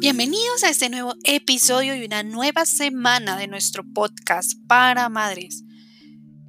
[0.00, 5.64] Bienvenidos a este nuevo episodio y una nueva semana de nuestro podcast para madres.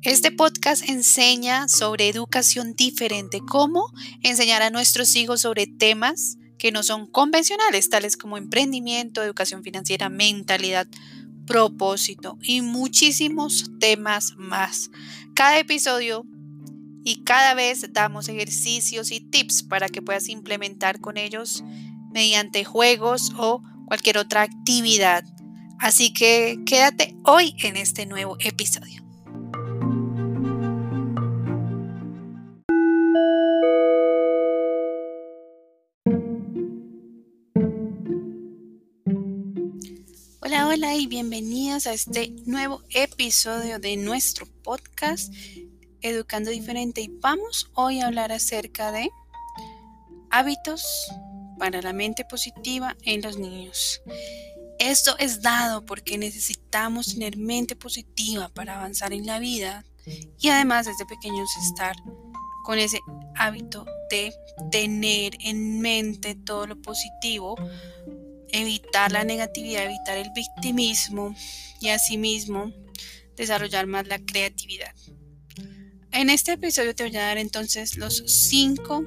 [0.01, 3.91] Este podcast enseña sobre educación diferente, cómo
[4.21, 10.09] enseñar a nuestros hijos sobre temas que no son convencionales, tales como emprendimiento, educación financiera,
[10.09, 10.87] mentalidad,
[11.45, 14.91] propósito y muchísimos temas más.
[15.33, 16.25] Cada episodio
[17.03, 21.63] y cada vez damos ejercicios y tips para que puedas implementar con ellos
[22.11, 25.23] mediante juegos o cualquier otra actividad.
[25.79, 29.03] Así que quédate hoy en este nuevo episodio.
[40.41, 45.31] Hola, hola y bienvenidos a este nuevo episodio de nuestro podcast
[46.01, 49.09] Educando Diferente y vamos hoy a hablar acerca de
[50.29, 51.11] hábitos
[51.57, 54.01] para la mente positiva en los niños.
[54.79, 59.83] Esto es dado porque necesitamos tener mente positiva para avanzar en la vida
[60.39, 61.95] y además desde pequeños estar
[62.63, 62.99] con ese
[63.35, 64.33] hábito de
[64.71, 67.55] tener en mente todo lo positivo,
[68.49, 71.35] evitar la negatividad, evitar el victimismo
[71.81, 72.71] y asimismo
[73.35, 74.93] desarrollar más la creatividad.
[76.19, 79.05] En este episodio te voy a dar entonces los cinco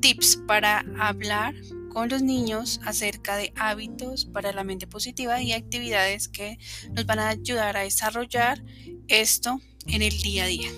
[0.00, 1.56] tips para hablar
[1.92, 6.56] con los niños acerca de hábitos para la mente positiva y actividades que
[6.92, 8.62] nos van a ayudar a desarrollar
[9.08, 10.70] esto en el día a día.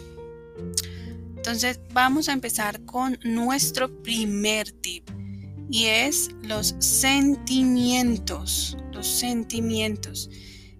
[1.36, 5.06] Entonces vamos a empezar con nuestro primer tip
[5.70, 10.30] y es los sentimientos, los sentimientos.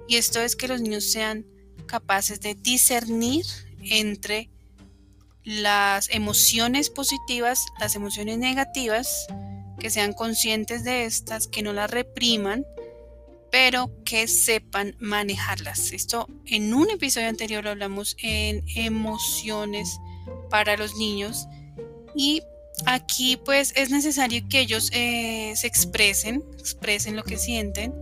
[0.09, 1.45] Y esto es que los niños sean
[1.87, 3.45] capaces de discernir
[3.83, 4.51] entre
[5.45, 9.27] las emociones positivas, las emociones negativas,
[9.79, 12.65] que sean conscientes de estas, que no las repriman,
[13.51, 15.93] pero que sepan manejarlas.
[15.93, 19.99] Esto en un episodio anterior lo hablamos en emociones
[20.51, 21.49] para los niños
[22.15, 22.43] y
[22.87, 27.95] aquí pues es necesario que ellos eh, se expresen, expresen lo que sienten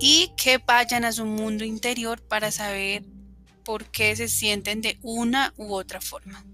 [0.00, 3.04] y que vayan a su mundo interior para saber
[3.64, 6.44] por qué se sienten de una u otra forma.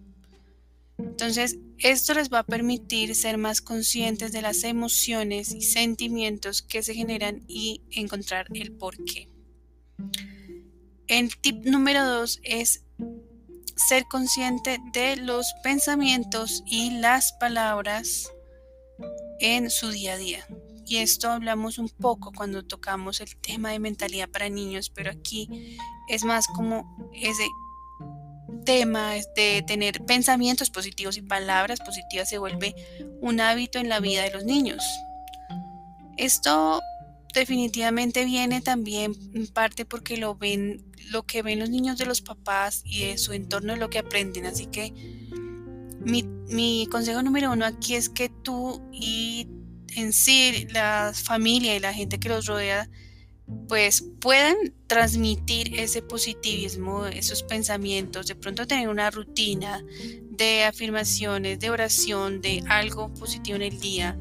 [0.99, 6.83] Entonces, esto les va a permitir ser más conscientes de las emociones y sentimientos que
[6.83, 9.29] se generan y encontrar el por qué.
[11.07, 12.83] El tip número dos es
[13.75, 18.31] ser consciente de los pensamientos y las palabras
[19.41, 20.47] en su día a día.
[20.91, 25.79] Y esto hablamos un poco cuando tocamos el tema de mentalidad para niños, pero aquí
[26.09, 27.47] es más como ese
[28.65, 32.75] tema de tener pensamientos positivos y palabras positivas se vuelve
[33.21, 34.83] un hábito en la vida de los niños.
[36.17, 36.81] Esto
[37.35, 42.21] definitivamente viene también en parte porque lo ven, lo que ven los niños de los
[42.21, 44.45] papás y de su entorno es lo que aprenden.
[44.45, 44.93] Así que
[46.01, 49.47] mi, mi consejo número uno aquí es que tú y
[49.97, 52.89] en sí la familia y la gente que los rodea
[53.69, 54.57] pues puedan
[54.87, 59.85] transmitir ese positivismo, esos pensamientos, de pronto tener una rutina
[60.31, 64.19] de afirmaciones, de oración, de algo positivo en el día.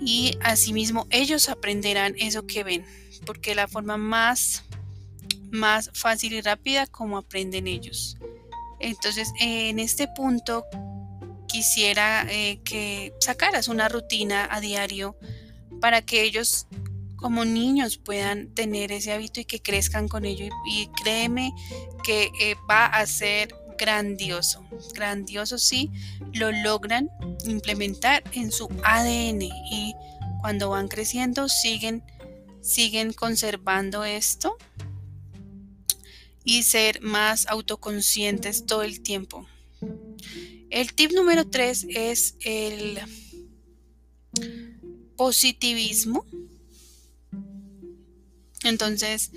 [0.00, 2.84] Y asimismo ellos aprenderán eso que ven,
[3.26, 4.64] porque la forma más,
[5.50, 8.16] más fácil y rápida como aprenden ellos.
[8.80, 10.64] Entonces, en este punto,
[11.52, 15.18] quisiera eh, que sacaras una rutina a diario
[15.82, 16.66] para que ellos
[17.16, 20.46] como niños puedan tener ese hábito y que crezcan con ello.
[20.66, 21.52] Y, créeme
[22.02, 24.64] que eh, va a ser grandioso,
[24.94, 25.90] grandioso si
[26.32, 27.10] lo logran
[27.44, 29.94] implementar en su ADN y
[30.40, 32.02] cuando van creciendo siguen,
[32.62, 34.56] siguen conservando esto
[36.44, 39.46] y ser más autoconscientes todo el tiempo.
[40.72, 42.98] El tip número tres es el
[45.18, 46.24] positivismo.
[48.64, 49.32] Entonces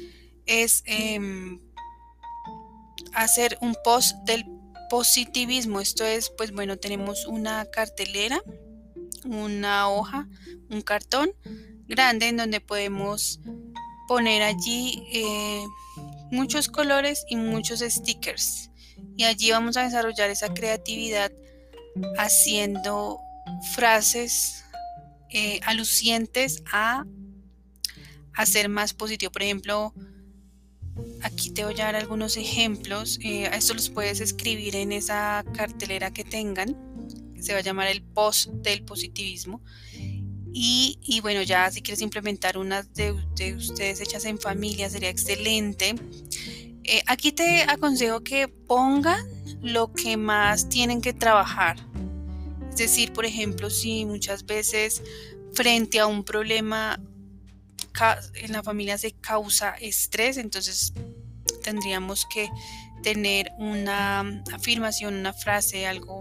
[0.45, 1.59] es em,
[3.11, 4.45] hacer un post del
[4.89, 5.81] positivismo.
[5.81, 8.41] Esto es, pues bueno, tenemos una cartelera,
[9.25, 10.29] una hoja,
[10.69, 11.33] un cartón
[11.85, 13.41] grande en donde podemos
[14.07, 15.65] poner allí eh,
[16.31, 18.69] muchos colores y muchos stickers
[19.15, 21.31] y allí vamos a desarrollar esa creatividad
[22.17, 23.19] haciendo
[23.73, 24.63] frases
[25.29, 27.05] eh, alucientes a
[28.33, 29.31] hacer más positivo.
[29.31, 29.93] Por ejemplo,
[31.21, 33.19] aquí te voy a dar algunos ejemplos.
[33.23, 36.75] Eh, esto los puedes escribir en esa cartelera que tengan.
[37.39, 39.61] Se va a llamar el post del positivismo.
[40.57, 45.95] Y, bueno, ya si quieres implementar unas de, ustedes hechas en familia, sería excelente.
[46.87, 49.25] Eh, aquí te aconsejo que pongan
[49.61, 51.77] lo que más tienen que trabajar.
[52.69, 55.01] Es decir, por ejemplo, si muchas veces
[55.53, 56.99] frente a un problema
[58.35, 60.93] en la familia se causa estrés, entonces
[61.63, 62.49] tendríamos que
[63.01, 66.19] tener una afirmación, una frase, algo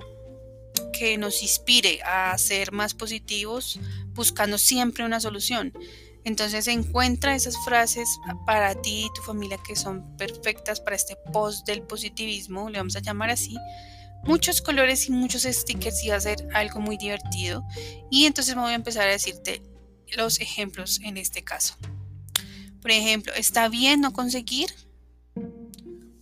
[0.99, 3.79] que nos inspire a ser más positivos,
[4.15, 5.75] buscando siempre una solución.
[6.25, 8.09] Entonces encuentra esas frases
[8.47, 12.97] para ti y tu familia que son perfectas para este post del positivismo, le vamos
[12.97, 13.57] a llamar así.
[14.25, 17.63] Muchos colores y muchos stickers y va a ser algo muy divertido.
[18.11, 19.63] Y entonces voy a empezar a decirte
[20.17, 21.77] los ejemplos en este caso.
[22.81, 24.71] Por ejemplo, está bien no conseguir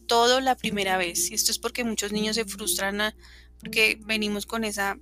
[0.07, 1.31] todo la primera vez.
[1.31, 3.15] Y esto es porque muchos niños se frustran
[3.61, 4.99] porque venimos con esa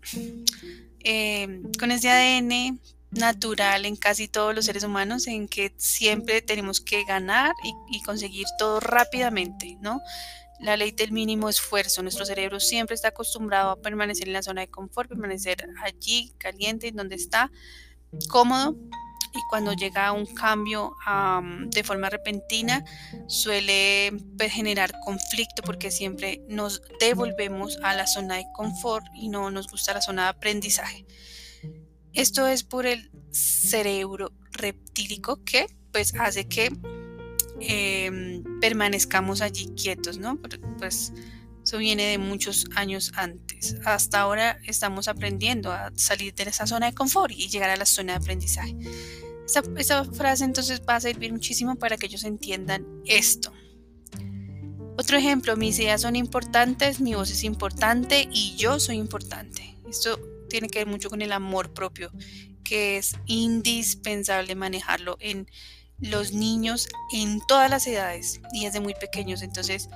[1.02, 2.78] eh, con ese ADN
[3.10, 7.52] natural en casi todos los seres humanos en que siempre tenemos que ganar
[7.90, 10.00] y, conseguir todo rápidamente, ¿no?
[10.60, 12.02] La ley del mínimo esfuerzo.
[12.02, 16.88] Nuestro cerebro siempre está acostumbrado a permanecer en la zona de confort, permanecer allí, caliente,
[16.88, 17.50] en donde está,
[18.28, 18.76] cómodo.
[19.32, 20.96] Y cuando llega un cambio
[21.66, 22.84] de forma repentina,
[23.28, 29.50] suele pues, generar conflicto porque siempre nos devolvemos a la zona de confort y no
[29.50, 31.06] nos gusta la zona de aprendizaje.
[32.12, 36.70] Esto es por el cerebro reptílico que pues hace que
[37.60, 40.38] em, permanezcamos allí quietos, ¿no?
[40.78, 41.12] Pues
[41.64, 43.76] eso viene de muchos años antes.
[43.84, 47.86] Hasta ahora estamos aprendiendo a salir de esa zona de confort y llegar a la
[47.86, 48.76] zona de aprendizaje.
[49.76, 53.52] Esta, frase entonces va a servir muchísimo para que ellos entiendan esto.
[54.96, 59.76] Otro ejemplo, mis ideas son importantes, mi voz es importante y yo soy importante.
[59.88, 60.20] Esto
[60.50, 62.12] tiene que ver mucho con el amor propio,
[62.62, 65.50] que es indispensable manejarlo en
[65.98, 69.42] los niños en todas las edades y desde muy pequeños.
[69.42, 69.88] Entonces,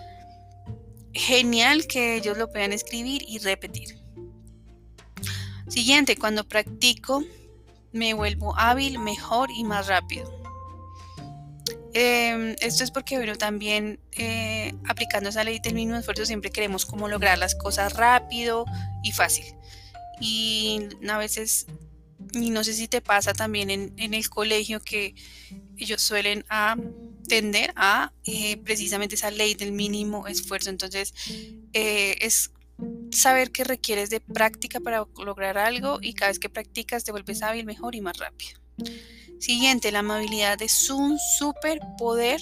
[1.13, 3.99] genial que ellos lo puedan escribir y repetir.
[5.69, 7.25] Siguiente, cuando practico
[7.93, 10.33] me vuelvo hábil, mejor y más rápido.
[11.95, 16.87] Em, esto es porque, bueno, también eh, aplicando esa ley del mínimo esfuerzo siempre queremos
[16.87, 18.65] como lograr las cosas rápido
[19.05, 19.45] y fácil
[20.21, 21.67] y a veces,
[22.33, 25.15] y no sé si te pasa también en, el colegio que
[25.77, 26.45] ellos suelen
[27.29, 30.71] tender a eh, precisamente esa ley del mínimo esfuerzo.
[30.71, 31.15] Entonces,
[31.73, 32.51] eh, es
[33.11, 37.43] saber que requieres de práctica para lograr algo y cada vez que practicas te vuelves
[37.43, 38.61] hábil, mejor y más rápido.
[39.39, 42.41] Siguiente, la amabilidad es un superpoder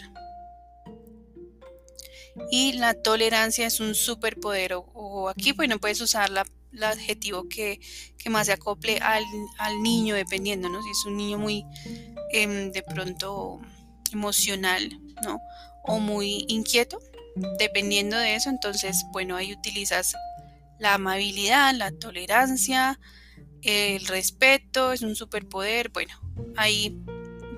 [2.50, 4.74] y la tolerancia es un superpoder.
[4.74, 7.80] O, aquí, bueno, puedes usar la el adjetivo que,
[8.30, 9.24] más se acople al,
[9.82, 10.82] niño, dependiendo, ¿no?
[10.82, 11.64] Si es un niño muy
[12.32, 13.60] em, de pronto
[14.12, 15.40] emocional, ¿no?
[15.84, 17.00] O muy inquieto,
[17.58, 20.14] dependiendo de eso, entonces, bueno, ahí utilizas
[20.78, 22.98] la amabilidad, la tolerancia,
[23.62, 26.14] el respeto, es un superpoder, bueno,
[26.56, 26.96] ahí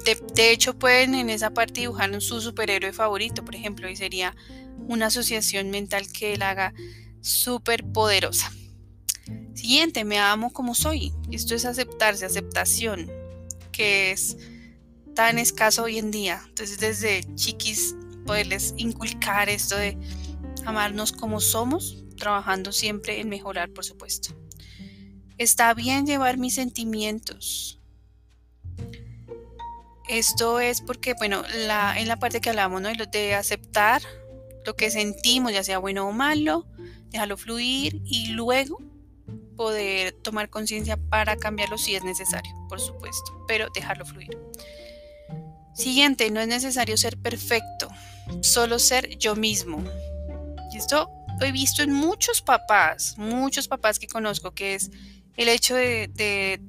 [0.05, 4.34] de, de, hecho pueden en esa parte dibujar su superhéroe favorito, por ejemplo, y sería
[4.87, 6.75] una asociación mental que él haga
[7.22, 8.52] súper poderosa.
[9.55, 11.12] Siguiente, me amo como soy.
[11.31, 13.11] Esto es aceptarse, aceptación,
[13.73, 14.37] que es
[15.14, 16.43] tan escaso hoy en día.
[16.49, 17.95] Entonces, desde chiquis,
[18.26, 19.97] poderles inculcar esto de
[20.66, 24.35] amarnos como somos, trabajando siempre en mejorar, por supuesto.
[25.38, 27.81] Está bien llevar mis sentimientos.
[30.09, 32.90] Esto es porque, bueno, la, en la parte que hablamos, ¿no?
[33.11, 34.02] De aceptar
[34.66, 36.66] lo que sentimos, ya sea bueno o malo,
[37.11, 38.78] dejarlo fluir y luego
[39.56, 44.38] poder tomar conciencia para cambiarlo si es necesario, por supuesto, pero dejarlo fluir.
[45.75, 47.88] Siguiente, no es necesario ser perfecto,
[48.42, 49.84] solo ser yo mismo.
[50.73, 54.90] Y esto lo he visto en muchos papás, muchos papás que conozco, que es
[55.37, 56.61] el hecho de,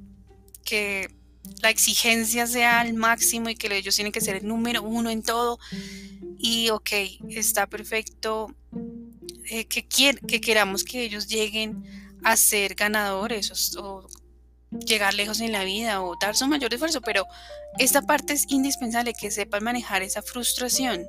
[0.64, 1.14] que
[1.62, 5.22] la exigencia sea al máximo y que ellos tienen que ser el número uno en
[5.22, 5.58] todo.
[6.38, 6.90] Y ok,
[7.30, 8.54] está perfecto
[9.48, 11.84] eh, que, que queramos que ellos lleguen
[12.24, 14.06] a ser ganadores o,
[14.84, 17.26] llegar lejos en la vida o dar su mayor esfuerzo, pero
[17.78, 21.06] esta parte es indispensable que sepan manejar esa frustración,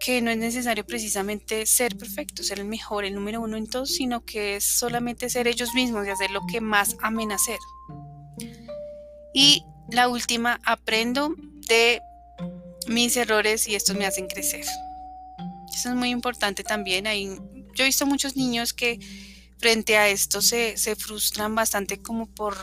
[0.00, 3.86] que no es necesario precisamente ser perfecto, ser el mejor, el número uno en todo,
[3.86, 7.58] sino que es solamente ser ellos mismos y hacer lo que más amen hacer.
[9.32, 11.34] Y la última, aprendo
[11.68, 12.00] de
[12.88, 14.64] mis errores y estos me hacen crecer.
[15.72, 17.06] Eso es muy importante también.
[17.06, 17.38] Hay,
[17.74, 18.98] yo he visto muchos niños que
[19.62, 22.56] frente a esto se, se frustran bastante como por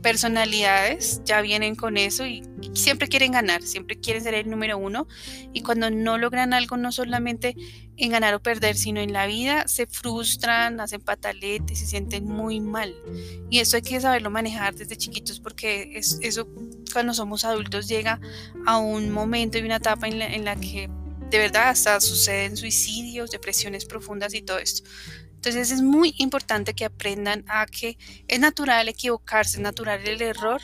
[0.00, 5.08] personalidades ya vienen con eso y siempre quieren ganar, siempre quieren ser el número uno
[5.52, 7.56] y cuando no logran algo no solamente
[7.96, 12.60] en ganar o perder, sino en la vida se frustran, hacen pataletes, se sienten muy
[12.60, 12.94] mal.
[13.50, 16.48] Y esto hay que saberlo manejar desde chiquitos porque es, eso
[16.92, 18.20] cuando somos adultos llega
[18.66, 20.88] a un momento y una etapa en la, en la que
[21.28, 24.88] de verdad hasta suceden suicidios, depresiones profundas y todo esto.
[25.40, 27.96] Entonces es muy importante que aprendan a que
[28.28, 30.60] es natural equivocarse, es natural el error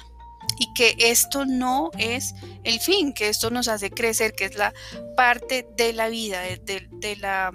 [0.59, 4.75] y que esto no es el fin, que esto nos hace crecer, que es la
[5.17, 7.53] parte de la vida, de, la,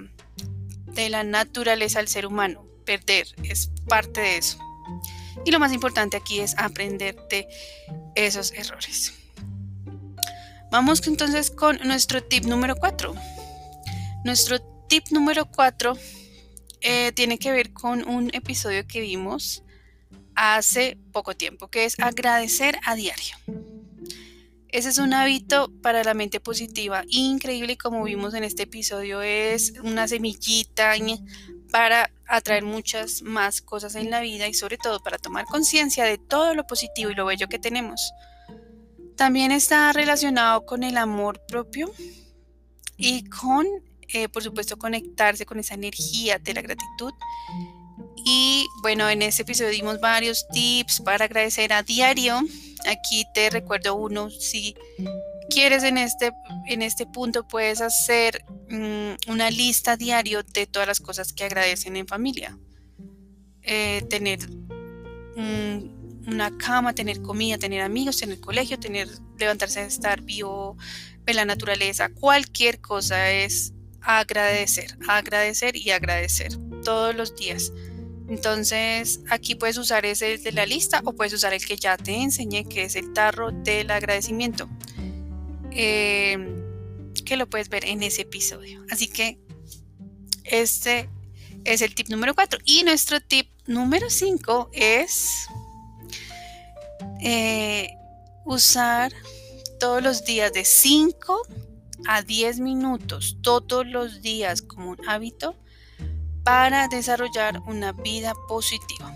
[0.88, 2.66] de la naturaleza del ser humano.
[2.88, 4.58] Perder es parte de eso.
[5.46, 7.48] Y lo más importante aquí es aprender de
[8.16, 9.13] esos errores.
[10.72, 13.13] Vamos entonces con nuestro tip número 4.
[14.24, 15.96] Nuestro tip número 4
[16.82, 19.64] eh, tiene que ver con un episodio que vimos
[20.36, 23.36] hace poco tiempo, que es agradecer a diario.
[24.70, 29.22] Ese es un hábito para la mente positiva increíble y como vimos en este episodio
[29.22, 30.94] es una semillita
[31.72, 36.18] para atraer muchas más cosas en la vida y sobre todo para tomar conciencia de
[36.18, 38.14] todo lo positivo y lo bello que tenemos.
[39.18, 41.92] También está relacionado con el amor propio
[42.96, 43.68] y con
[44.13, 47.13] eh, por supuesto, conectarse con esa energía de la gratitud.
[48.25, 52.39] Y bueno, en este episodio dimos varios tips para agradecer a diario.
[52.88, 54.75] Aquí te recuerdo uno, si
[55.50, 56.32] quieres en este,
[56.68, 61.96] en este punto puedes hacer mm, una lista diario de todas las cosas que agradecen
[61.96, 62.58] en familia.
[63.63, 64.39] Eh, tener
[66.27, 70.77] una cama, tener comida, tener amigos, tener colegio, tener levantarse, estar vivo,
[71.24, 77.72] ver la naturaleza, cualquier cosa es agradecer, agradecer y agradecer todos los días.
[78.27, 82.13] Entonces aquí puedes usar ese de la lista o puedes usar el que ya te
[82.13, 84.70] enseñé, que es el tarro del agradecimiento,
[85.72, 86.38] eh,
[87.25, 88.86] que lo puedes ver en ese episodio.
[88.89, 89.38] Así que
[90.46, 91.10] este
[91.65, 92.60] es el tip número 4.
[92.65, 95.48] Y nuestro tip número 5 es
[97.22, 97.89] eh,
[98.46, 99.12] usar
[99.79, 101.41] todos los días de 5
[102.08, 105.55] a 10 minutos todos los días como un hábito
[106.43, 109.15] para desarrollar una vida positiva.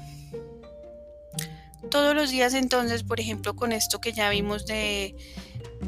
[1.89, 5.15] Todos los días entonces, por ejemplo, con esto que ya vimos de,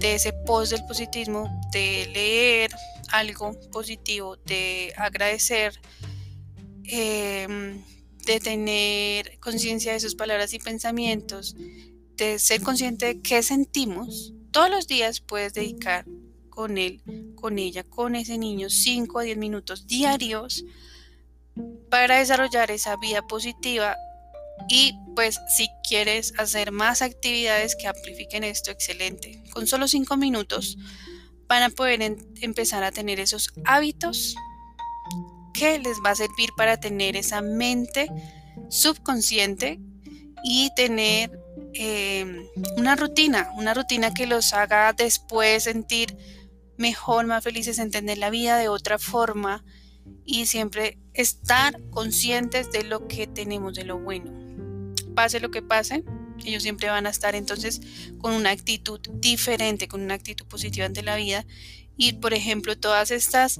[0.02, 2.72] ese post del positivismo, de leer
[3.12, 5.80] algo positivo, de agradecer,
[6.84, 7.82] em,
[8.26, 11.56] de tener conciencia de sus palabras y pensamientos,
[12.16, 16.06] de ser consciente de qué sentimos, todos los días puedes dedicar
[16.58, 17.04] con él,
[17.36, 20.66] con ella, con ese niño 5 a 10 minutos diarios
[21.92, 23.96] para desarrollar esa vida positiva
[24.68, 29.44] y pues si quieres hacer más actividades que amplifiquen esto, excelente.
[29.54, 30.80] Con solo 5 minutos
[31.48, 32.02] van a poder
[32.42, 34.36] empezar a tener esos hábitos
[35.54, 38.10] que les va a servir para tener esa mente
[38.70, 39.80] subconsciente
[40.44, 41.40] y tener
[41.76, 46.18] eh, una rutina, una rutina que los haga después sentir
[46.78, 49.64] mejor, más felices, entender la vida de otra forma
[50.26, 54.32] y siempre estar conscientes de lo que tenemos, de lo bueno.
[55.16, 56.04] Pase lo que pase,
[56.46, 57.82] ellos siempre van a estar entonces
[58.20, 61.46] con una actitud diferente, con una actitud positiva ante la vida.
[61.98, 63.60] Y por ejemplo, todas estas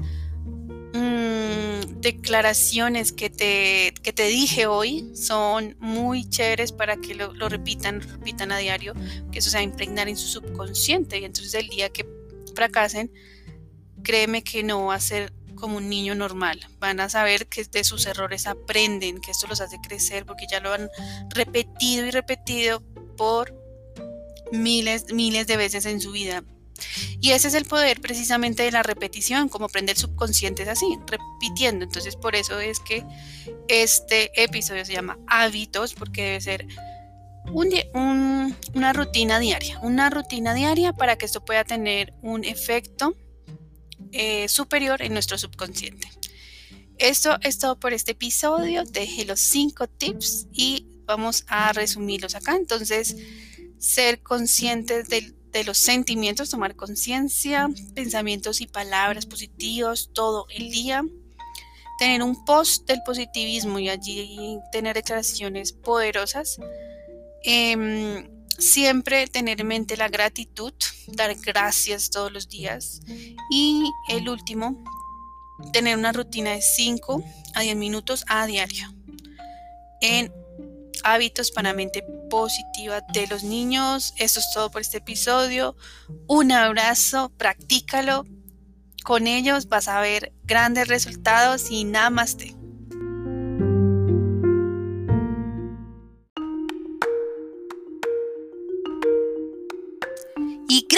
[0.94, 8.02] mm, declaraciones que te, que te dije hoy son muy chéveres para que lo, repitan,
[8.02, 8.94] repitan a diario,
[9.32, 11.20] que eso se va a impregnar en su subconsciente.
[11.20, 12.06] Y entonces el día que
[12.58, 13.12] fracasen,
[14.04, 16.60] créeme que no va a ser como un niño normal.
[16.80, 20.60] Van a saber que de sus errores aprenden, que esto los hace crecer porque ya
[20.60, 20.90] lo han
[21.30, 22.82] repetido y repetido
[23.16, 23.54] por
[24.52, 26.44] miles, miles de veces en su vida.
[27.22, 30.98] Y ese es el poder precisamente de la repetición, como aprender el subconsciente es así,
[31.06, 31.86] repitiendo.
[31.86, 33.04] Entonces por eso es que
[33.68, 36.68] este episodio se llama hábitos, porque debe ser
[37.54, 43.16] una rutina diaria, una rutina diaria para que esto pueda tener un efecto
[44.12, 46.10] eh, superior en nuestro subconsciente.
[46.98, 48.84] Esto es todo por este episodio.
[48.84, 52.56] Dejé los cinco tips y vamos a resumirlos acá.
[52.56, 53.16] Entonces,
[53.78, 61.04] ser conscientes de, de los sentimientos, tomar conciencia, pensamientos y palabras positivos todo el día.
[62.00, 66.60] Tener un post del positivismo y allí tener declaraciones poderosas
[67.50, 68.28] Em,
[68.60, 70.74] siempre tener en mente la gratitud,
[71.08, 73.00] dar gracias todos los días.
[73.50, 74.84] Y el último,
[75.72, 77.24] tener una rutina de 5
[77.56, 78.94] a 10 minutos a diario
[80.02, 80.30] en
[81.06, 84.14] hábitos para mente positiva de los niños.
[84.18, 85.78] Eso es todo por este episodio.
[86.28, 88.26] Un abrazo, practícalo.
[89.06, 92.10] Con ellos vas a ver grandes resultados y nada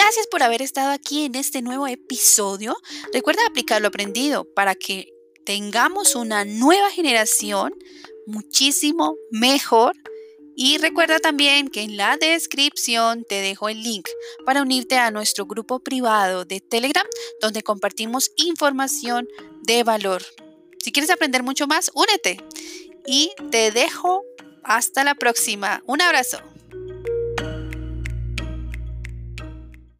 [0.09, 2.75] gracias por haber estado aquí en este nuevo episodio.
[3.13, 5.13] Recuerda aplicar lo aprendido para que
[5.45, 7.75] tengamos una nueva generación
[8.25, 9.95] muchísimo mejor.
[10.55, 14.07] Y recuerda también que en la descripción te dejo el link
[14.47, 17.05] para unirte a nuestro grupo privado de Telegram
[17.39, 19.27] donde compartimos información
[19.61, 20.23] de valor.
[20.83, 22.43] Si quieres aprender mucho más, únete.
[23.05, 24.23] Y te dejo
[24.63, 25.83] hasta la próxima.
[25.85, 26.39] Un abrazo.